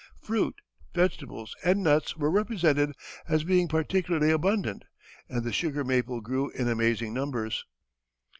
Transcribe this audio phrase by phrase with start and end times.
[0.19, 0.61] Fruit,
[0.95, 2.93] vegetables, and nuts were represented
[3.29, 4.83] as being particularly abundant,
[5.29, 7.65] and the sugar maple grew in amazing numbers.